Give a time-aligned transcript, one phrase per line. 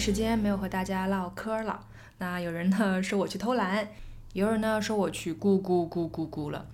[0.00, 1.84] 时间没有和大家唠嗑了。
[2.16, 3.86] 那有人呢 说我去偷懒，
[4.32, 6.66] 有人呢说我去咕咕咕咕咕了，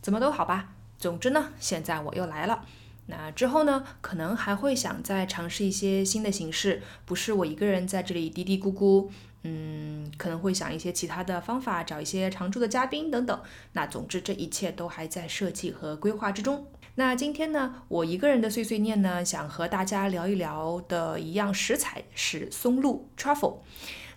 [0.00, 0.70] 怎么都好吧。
[0.98, 2.64] 总之呢，现在我又来了。
[3.06, 9.08] 那之后呢，可能还会想再尝试一些新的形式，不是我一个人在这里嘀嘀咕咕。
[9.44, 13.40] 嗯，可能会想一些其他的方法，找一些常驻的嘉宾等等。
[13.72, 16.66] 那总之，这一切都还在设计和规划之中。
[16.96, 23.60] 那今天呢，我一个人的碎碎念呢，想和大家聊一聊的一样食材是松露 （truffle）。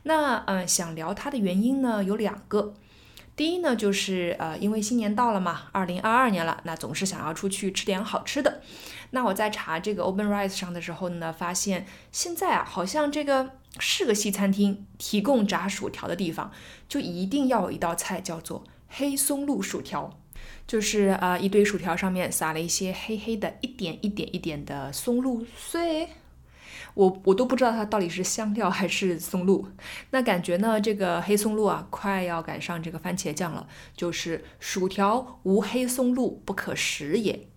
[0.04, 2.74] 那嗯，想聊它的原因呢有两个。
[3.38, 8.62] 第一呢，就是呃，因为新年到了嘛，二零二二年了，那总是想要出去吃点好吃的。
[9.12, 16.52] 那我在查这个 Open Rice 上的时候呢，发现现在啊，好像这个是个西餐厅提供炸薯条的地方，
[16.90, 20.18] 就一定要有一道菜叫做黑松露薯条，
[20.68, 26.10] 就是啊，一堆薯条上面撒了一些黑黑的一点一点一点的松露碎。
[26.94, 29.68] 我我都不知道它到底是香料还是松露。
[30.12, 37.48] 那感觉呢，这个黑松露啊，快要赶上这个番茄酱了，就是薯条无黑松露不可食也。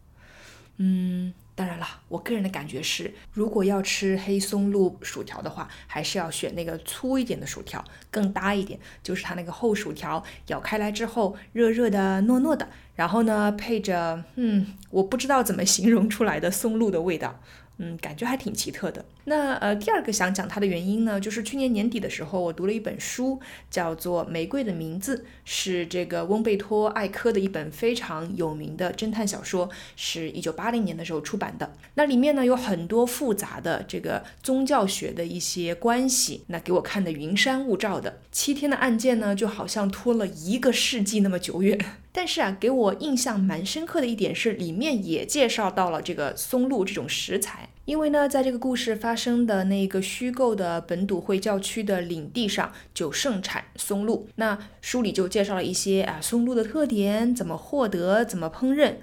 [0.79, 1.33] 嗯。
[1.59, 8.79] 当然了，我个人的感觉是，如果要吃黑松露薯条的话，还是要选那个粗一点的薯条，更搭一点。
[9.03, 17.41] 就是它那个厚薯条，咬开来之后热热的、糯糯的，然后呢配着，嗯，我不知道怎么形容出来的松露的味道。
[17.79, 19.05] 嗯，感觉还挺奇特的。
[19.25, 23.41] 那呃，第二个想讲它的原因呢，就是去年年底的时候，我读了一本书，
[23.71, 31.73] 叫做《玫瑰的名字》，是这个翁贝托·艾科的一本非常有名的侦探小说，是一九八零年的时候出版的。
[31.95, 38.21] 那里面呢有很多复杂的这个宗教学的一些关系，那给我看的云山雾罩的。
[38.33, 41.79] 七天的案件呢，就好像拖了一个世纪那么久远。
[42.19, 47.69] 但是啊，给我印象蛮深刻的一点是，里面也介绍到了这个松露这种食材。
[47.85, 54.27] 因为呢，在这个故事发生的那个虚构的本笃会教区的领地上，就盛产松露。
[54.35, 58.95] 那书里就介绍了一些啊松露的特点，怎么获得，怎么烹饪。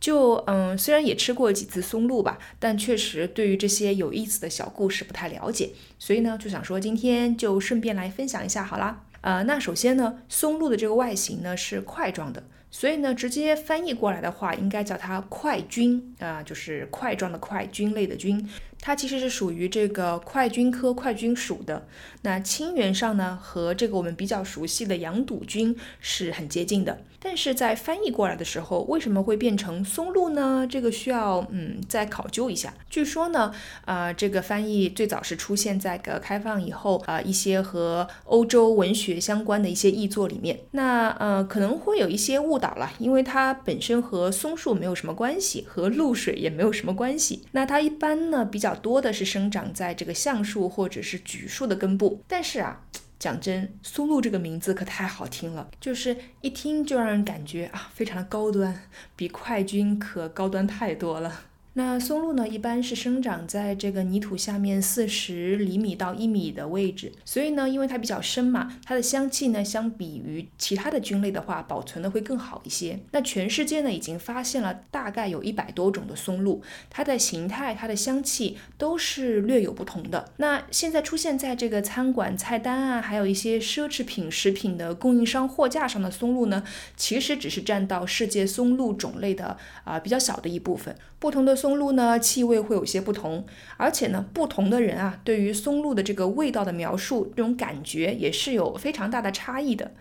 [0.00, 5.72] 就嗯，虽然也吃过几次松露吧，但确实对于这些有意思的小故事不太了解。
[5.98, 9.04] 所以呢，就想说今天就顺便来分享一下好啦。
[9.20, 12.42] 呃，那首先呢，松露的这个外形呢是块状的。
[12.72, 18.48] 所以呢，直接翻译过来的话，应该叫它块菌啊，就是块状的块，菌类的菌。
[18.84, 21.86] 它其实是属于这个块菌科块菌属的。
[22.22, 27.04] 那亲缘上呢，和这个我们比较熟悉的羊肚菌是很接近的。
[27.20, 30.66] 但是在翻译过来的时候，为什么会变成松露呢？
[30.68, 32.74] 这个需要嗯再考究一下。
[32.90, 40.58] 据说呢，呃，这个翻译最早是出现在改革开放以后啊，一些和欧洲文学相关的一些译作里面。
[40.72, 47.42] 那呃可能会有一些误倒了，因为它本身和松树没有什么关系，和露水也没有什么关系。
[47.50, 52.22] 那它一般呢比较多的是生长在这个橡树或者是榉树的根部。
[52.28, 52.82] 但是啊。
[53.18, 58.76] 讲真，松露这个名字可太好听了，就是一听就让人感觉啊，非常的高端，
[59.14, 61.42] 比快菌可高端太多了。
[61.74, 73.00] 那松露呢，一般是生长在这个泥土下面四十厘米到一米的位置，所以呢，因为它比较深嘛，它的香气呢，相比于其他的菌类的话，保存的会更好一些。
[73.12, 80.30] 那全世界呢，已经发现了大概有一百多种的松露，它的形态、它的香气都是略有不同的。
[80.36, 86.62] 那现在出现在这个餐馆菜单啊，还有一些奢侈品食品的供应商货架上的松露呢，
[86.96, 90.94] 其实只是占到世界松露种类的啊比较小的一部分。
[91.22, 93.46] 不同的松露呢，气味会有些不同，
[93.76, 99.92] 而且呢，不同的人啊，对于松露的这个味道的描述，这种感觉也是有非常大的差异的。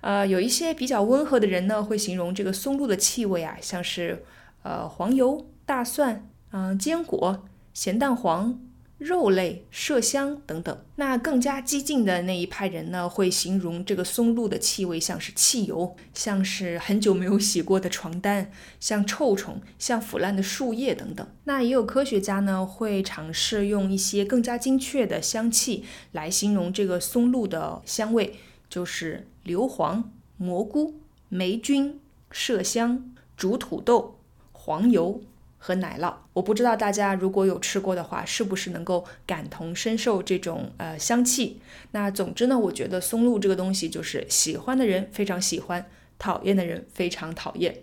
[0.00, 4.24] 呃，有一些比较温和的人呢，会形容这个松露的气味啊，像是
[4.62, 7.44] 呃黄油、大蒜、嗯坚果、
[7.74, 8.58] 咸蛋黄。
[9.02, 21.26] 肉类、麝香等等，那更加激进的那一派人呢，会形容这个松露的气味像是汽油，像是很久没有洗过的床单，像臭虫，像腐烂的树叶等等。
[21.44, 28.36] 那也有科学家呢，会尝试用一些更加精确的香气来形容这个松露的香味，
[28.68, 30.04] 就是硫磺、
[30.36, 32.00] 蘑菇、霉菌、
[32.32, 34.18] 麝香、煮土豆、
[34.52, 35.20] 黄油。
[35.64, 41.60] 和奶酪，我不知道大家如果有吃过的话，是不是能够感同身受这种呃香气？
[41.92, 45.88] 那总之呢，我觉得松露这个东西就是喜欢的人非常喜欢，
[46.18, 47.76] 讨厌的人非常讨厌。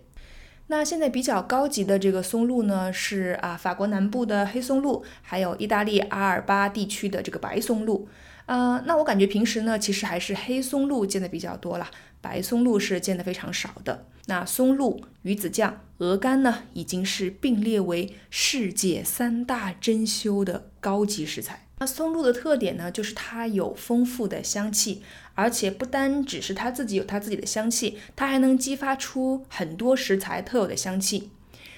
[0.68, 8.10] 那现在比较高级的这个松露呢，是啊法国南部的黑松露，还有意大利阿尔巴地区的这个白松露。
[8.50, 11.88] 呃，那我感觉平时呢，其实还是黑松露见的比较多了，
[12.20, 14.08] 白松露是见的非常少的。
[14.26, 21.68] 那松露、鱼子酱、鹅肝呢，已经是并列为世界三大珍馐的高级食材。
[21.78, 25.04] 那松露的特点呢，就是它有丰富的香气，
[25.36, 31.30] 而且不单只是它自己有它自己的香气，它还能激发出很多食材特有的香气。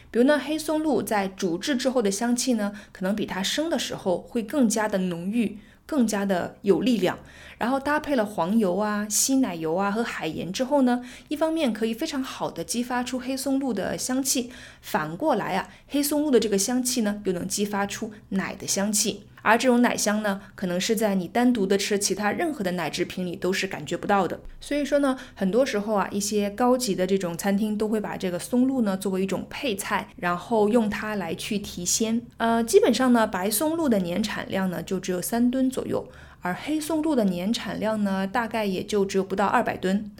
[0.10, 5.58] 比如呢，黑松露在煮制之后的香气呢，可能比它生的时候会更加的浓郁。
[5.92, 7.20] 更加的有力量，
[7.58, 14.50] 然后搭配了黄油啊、稀奶油啊和海盐之后呢，一方面可以非常好的激发出黑松露的香气，
[14.80, 19.24] 反过来啊，黑松露的这个香气呢，又能激发出奶的香气。
[19.44, 24.40] 而这种奶香呢，可能是在你单独的吃其他任何的奶制品里都是感觉不到的。
[24.60, 32.22] 所以说呢，很多时候啊，一些高级的这种餐厅都会把这个松露呢作为一种配菜，然后用它来去提鲜。
[32.38, 36.08] 呃，基本上呢，白松露的年产量呢就只有三吨左左右，
[36.42, 40.12] 而黑松露的年产量呢大概也就只有不到二百吨。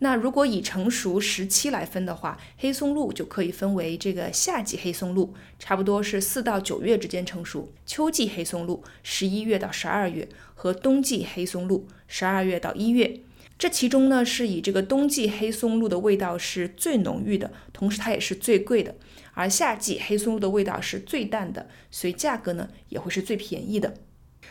[0.00, 10.26] 那如果以成熟时期来分的话，黑松露就可以分为这个夏季黑松露，差不多是四到九月之间成熟；秋季黑松露，十一月到十二月；
[10.56, 13.20] 和冬季黑松露，十二月到一月。
[13.56, 18.94] 这其中呢，是以这个冬季黑松露的味道是最浓郁的，同时它也是最贵的；
[19.32, 23.94] 而夏季黑松露的味道是最淡的，所以价格呢也会是最便宜的。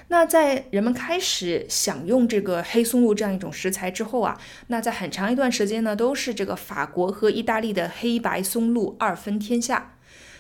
[0.09, 9.95] 那在人们开始享用这个黑松露这样一种食材之后啊，那在很长一段时间呢，都是这个法国和意大利的黑白松露二分天下。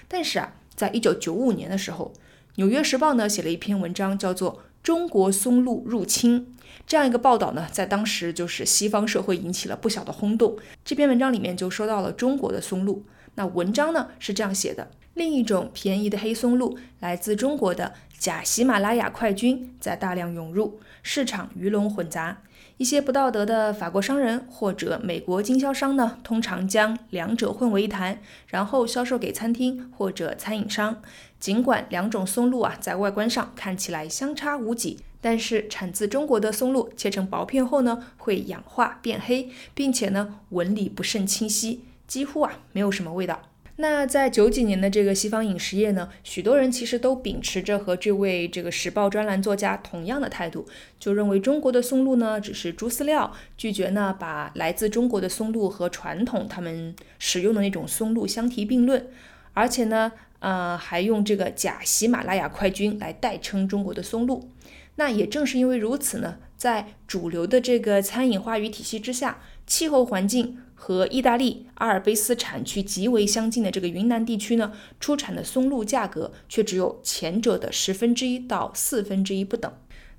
[0.07, 2.13] 但是啊，在一九九五年的时候，
[2.55, 6.41] 《纽约时报》呢写了一篇文章，叫做《中国松露入侵》
[6.85, 10.57] 这样一个报道呢，在当时就是西方社会引起了不小的轰动。
[10.85, 13.05] 这篇文章里面就说到了中国的松露。
[13.35, 14.91] 那文章呢是这样写的。
[15.13, 22.41] 另一种便宜的黑松露来自中国的假喜马拉雅快菌在大量涌入市场，鱼龙混杂。
[22.77, 30.99] 一些不道德的法国商人或者美国经销商呢，通常将两者混为一谈，然后销售给餐厅或者餐饮商。
[31.39, 43.41] 尽管两种松露啊在外观上看起来相差无几，但是产自中国的松露切成薄片后呢，会氧化变黑，并且呢纹理不甚清晰，几乎啊没有什么味道。
[43.77, 50.67] 那在九几年的这个西方饮食业呢，许多人其实都秉持着和这位这个时报专栏作家同样的态度，
[50.99, 59.07] 就认为中国的松露呢只是猪饲料，拒绝呢把来自中国的松露和传统他们使用的那种松露相提并论，
[59.53, 64.49] 而且呢，呃，还用这个假喜马拉雅快菌来代称中国的松露。
[64.97, 70.59] 那也正是因为如此呢，在主流的这个餐饮话语体系之下，气候环境。
[70.75, 79.71] 和意大利阿尔卑斯产区极为相近的这个云南地区呢，出产的松露价格却只有前者的十分之一到四分之一不等。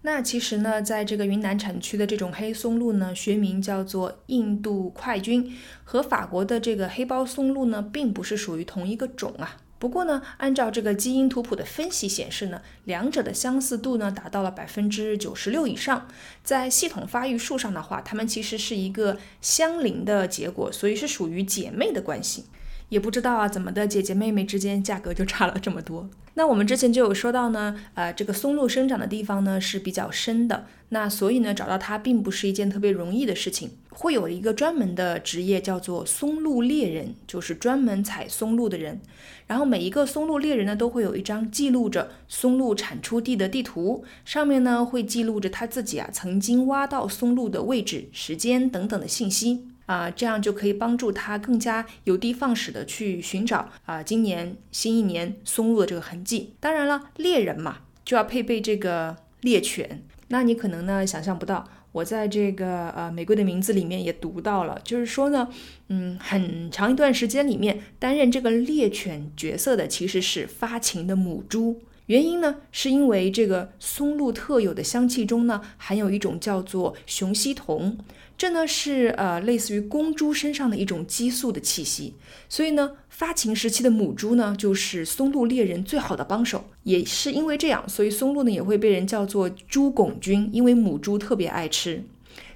[0.03, 5.51] 那其实呢，在这个云南产区的这种黑松露呢，学名叫做印度快菌，
[5.83, 9.57] 和法国的这个黑包松露呢，并不是属于同一个种啊。
[9.79, 16.09] 不过呢，按照这个基因图谱的分析显示呢，两者的相似度呢达到了百分之九十六以上。
[16.43, 22.45] 在系统发育树上的话，它们其实是一个相邻的结果，所以是属于姐妹的关系。
[22.89, 26.09] 也不知道啊，怎么的姐姐妹妹之间价格就差了这么多。
[26.37, 33.71] 那我们之前就有说到呢，呃，这个松露生长的地方呢是比较深的，那所以呢找到它并不是一件特别容易的事情。
[33.95, 39.01] 会有一个专门的职业叫做松露猎人，就是专门采松露的人。
[39.47, 56.55] 然后每一个松露猎人呢，都会有一张记录着松露产出地的地图，上面呢会记录着他自己啊曾经挖到松露的位置、时间等等的信息啊，这样就可以帮助他更加有的放矢的去寻找啊今年新一年松露的这个痕迹。
[56.59, 61.69] 当然了，猎人嘛就要配备这个猎犬，那你可能呢想象不到。
[61.95, 65.49] 我在这个呃《玫瑰的名字》里面也读到了，就是说呢，
[65.91, 71.81] 嗯，很长一段时间里面担任这个猎犬角色的其实是发情的母猪。
[72.07, 77.97] 原因呢，是因为这个松露特有的香气中呢，含有一种叫做雄烯酮。
[78.37, 82.15] 这呢是呃类似于公猪身上的一种激素的气息，
[82.49, 92.05] 所以呢发情时期的母猪呢就是松露猎人最好的帮手，也是因为这样，所以松露呢也会被人叫做猪拱菌，因为母猪特别爱吃。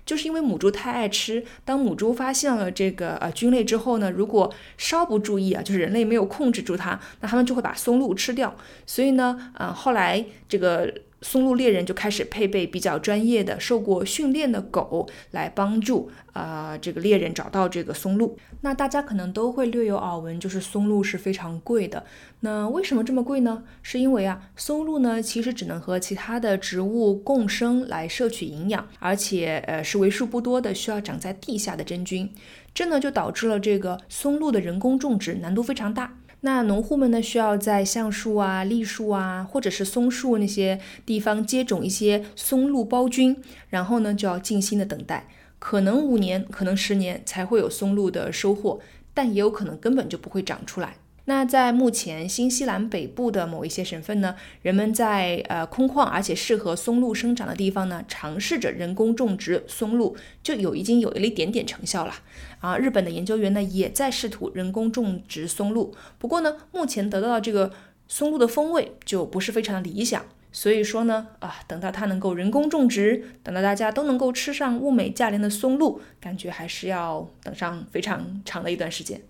[0.09, 8.57] 就是因为母猪太爱吃，当母猪发现了这个呃菌类之后呢，如果稍不注意啊，就是人类没有控制住它，那它们就会把松露吃掉。
[8.87, 10.91] 所以呢，嗯后来这个。
[11.21, 18.37] 松露猎人就开始配备比较专业的、受过训练的狗来帮助啊，这个猎人找到这个松露。
[18.61, 22.05] 那大家可能都会略有耳闻，就是松露是非常贵的。
[22.41, 23.65] 那为什么这么贵呢？
[23.83, 32.33] 是因为啊，松露呢其实只能和其他的植物共生来摄取营养，而且呃是为数不多的需要长在地下的真菌。
[32.73, 36.18] 这呢就导致了这个松露的人工种植难度非常大。
[36.41, 43.37] 那农户们呢，需要在橡树啊、栗树啊，或者是松树那些地方接种一些松露孢菌，
[43.71, 45.29] 然后呢，就要静心的等待，
[45.59, 48.81] 可能五年，可能十年才会有松露的收获，
[49.13, 50.95] 但也有可能根本就不会长出来。
[51.29, 62.15] 那在目前新西兰北部的某一些省份呢，人们在呃空旷而且适合松露生长的地方呢，尝试着人工种植松露，就有已经有了一点点成效了。
[62.61, 67.71] 啊，日本的研究员呢也在试图人工种植松露，不过呢，目前得到的这个
[68.09, 70.25] 松露的风味就不是非常理想。
[70.51, 79.21] 所以说呢，啊，等到它能够人工种植，等到大家都能够吃上物美价廉的松露，感觉还是要等上非常长的一段时间。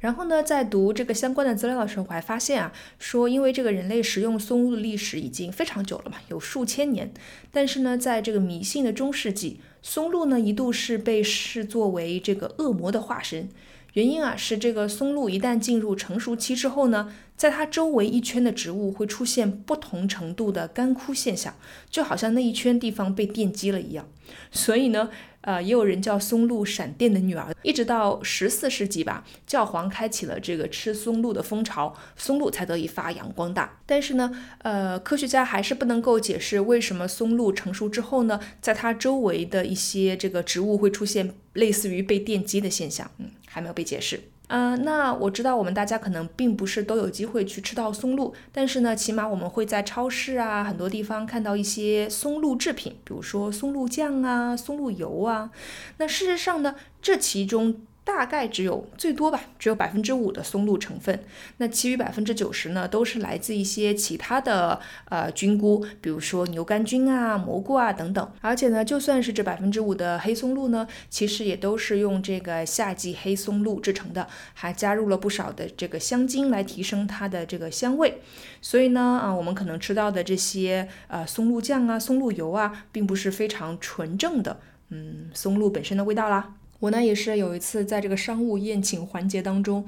[0.00, 7.12] 然后呢，在读这个相关的资料的时候，我还发现啊，说因为这个人类食用松露的历史已经非常久了嘛，有数千年。
[7.52, 13.48] 但是呢，在这个迷信的中世纪，松露呢一度是被视作为这个恶魔的化身。
[13.94, 21.54] 原因啊是这个松露一旦进入成熟期之后呢，在它周围一圈的植物会出现不同程度的干枯现象，
[21.88, 24.06] 就好像那一圈地方被电击了一样。
[24.52, 25.08] 所以呢。
[25.42, 33.80] 呃，也有人叫松露闪电的女儿，一直到十四世纪吧，教皇开启了这个吃松露的风潮，松露才得以发扬光大。
[33.86, 44.20] 但是呢，呃，科学家还是不能够解释为什么松露成熟之后呢，在它周围的一些这个植物会出现类似于被电击的现象，嗯，还没有被解释。
[44.52, 55.50] 嗯，那我知道我们大家可能并不是都有机会去吃到松露，但是呢，起码我们会在超市啊很多地方看到一些松露制品，比如说松露酱啊、松露油啊。
[55.98, 57.82] 那事实上呢，这其中。
[58.12, 61.22] 大概只有最多吧，只有百分之五的松露成分，
[61.56, 68.32] 那其余百分之九十呢，都是来自一些其他的呃菌菇，比如说牛肝菌啊、蘑菇啊等等。
[68.42, 78.20] 而且呢，就算是这百分之五的黑松露呢，其实也都是用这个夏季黑松露制成的，还加入了不少的这个香精来提升它的这个香味。
[78.60, 86.56] 所以呢，啊，我们可能吃到的这些呃松露酱啊、松露油啊，并不是非常纯正的，嗯，松露本身的味道啦。
[86.80, 89.84] 我呢也是有一次在这个商务宴请环节当中，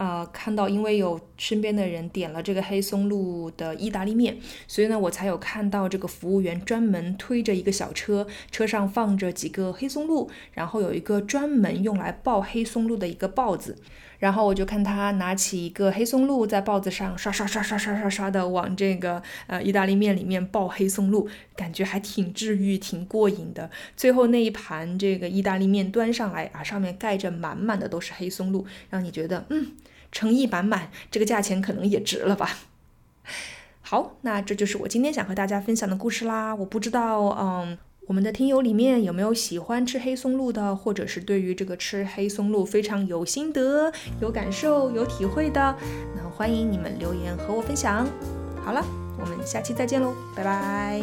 [0.00, 13.76] 呃，看到因为有身边的人点了这个黑松露的意大利面，所以呢我才有看到这个服务员专门推着一个小车，车上放着几个黑松露，然后有一个专门用来爆黑松露的一个豹子。
[14.20, 21.26] 然后我就看他拿起一个黑松露，在刨子上刷刷刷刷刷刷刷的往这个呃意大利面里面爆黑松露，
[21.56, 23.70] 感觉还挺治愈、挺过瘾的。
[23.96, 29.72] 最后那一盘这个意大利面端上来啊，上面盖着满满的都是黑松露，让你觉得嗯，
[30.12, 32.58] 诚意满满，这个价钱可能也值了吧。
[33.82, 36.54] 好，那这就是我今天想和大家分享的故事啦。
[36.54, 37.78] 我不知道，嗯。
[38.06, 45.76] 我们的听友里面有没有喜欢吃黑松露的，或者是对于这个吃黑松露非常有心得、有感受、有体会的？
[46.16, 48.04] 那欢迎你们留言和我分享。
[48.64, 48.84] 好了，
[49.16, 51.00] 我们下期再见喽，拜拜。